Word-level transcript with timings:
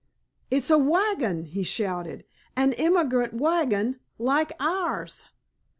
"It's 0.49 0.71
a 0.71 0.79
wagon," 0.79 1.45
he 1.45 1.61
shouted,—"an 1.61 2.73
emigrant 2.73 3.35
wagon—like 3.35 4.51
ours!" 4.59 5.25